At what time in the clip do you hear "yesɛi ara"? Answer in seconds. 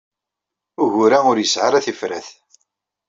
1.39-1.85